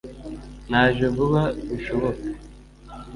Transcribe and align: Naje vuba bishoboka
Naje 0.69 1.05
vuba 1.15 1.41
bishoboka 1.69 2.25